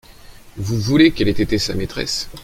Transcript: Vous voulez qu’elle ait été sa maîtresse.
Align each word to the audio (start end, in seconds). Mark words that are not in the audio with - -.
Vous 0.57 0.79
voulez 0.79 1.11
qu’elle 1.11 1.27
ait 1.27 1.43
été 1.43 1.59
sa 1.59 1.75
maîtresse. 1.75 2.27